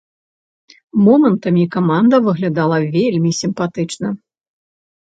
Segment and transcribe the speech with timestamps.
[1.07, 4.07] Момантамі каманда выглядала вельмі сімпатычна.